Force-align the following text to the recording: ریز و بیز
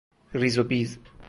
ریز 0.33 0.57
و 0.59 0.63
بیز 0.63 0.99